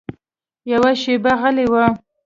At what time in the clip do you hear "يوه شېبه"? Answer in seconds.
0.71-1.33